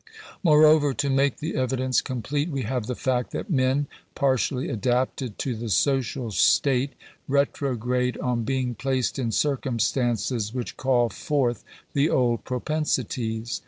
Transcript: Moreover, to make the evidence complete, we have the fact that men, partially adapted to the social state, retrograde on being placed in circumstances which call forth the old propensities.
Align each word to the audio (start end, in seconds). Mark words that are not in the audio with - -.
Moreover, 0.41 0.95
to 0.95 1.11
make 1.11 1.37
the 1.37 1.55
evidence 1.55 2.01
complete, 2.01 2.49
we 2.49 2.63
have 2.63 2.87
the 2.87 2.95
fact 2.95 3.29
that 3.33 3.51
men, 3.51 3.85
partially 4.15 4.67
adapted 4.67 5.37
to 5.37 5.55
the 5.55 5.69
social 5.69 6.31
state, 6.31 6.93
retrograde 7.27 8.17
on 8.17 8.43
being 8.43 8.73
placed 8.73 9.19
in 9.19 9.31
circumstances 9.31 10.55
which 10.55 10.75
call 10.75 11.09
forth 11.09 11.63
the 11.93 12.09
old 12.09 12.43
propensities. 12.45 13.59